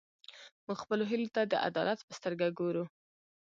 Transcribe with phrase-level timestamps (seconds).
[0.65, 2.83] موږ خپلو هیلو ته د عدالت په سترګه ګورو.